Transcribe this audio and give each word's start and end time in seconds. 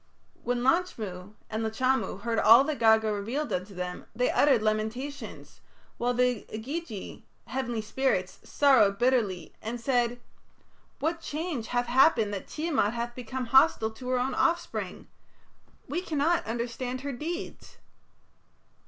When 0.41 0.63
Lachmu 0.63 1.35
and 1.47 1.61
Lachamu 1.63 2.21
heard 2.21 2.39
all 2.39 2.63
that 2.63 2.79
Gaga 2.79 3.13
revealed 3.13 3.53
unto 3.53 3.75
them 3.75 4.07
they 4.15 4.31
uttered 4.31 4.63
lamentations, 4.63 5.61
while 5.99 6.15
the 6.15 6.43
Igigi 6.51 7.21
(heavenly 7.45 7.81
spirits) 7.83 8.39
sorrowed 8.43 8.97
bitterly, 8.97 9.53
and 9.61 9.79
said: 9.79 10.19
"What 10.97 11.21
change 11.21 11.67
hath 11.67 11.85
happened 11.85 12.33
that 12.33 12.47
Tiamat 12.47 12.95
hath 12.95 13.13
become 13.13 13.45
hostile 13.53 13.91
to 13.91 14.09
her 14.09 14.17
own 14.19 14.33
offspring? 14.33 15.07
We 15.87 16.01
cannot 16.01 16.47
understand 16.47 17.01
her 17.01 17.13
deeds." 17.13 17.77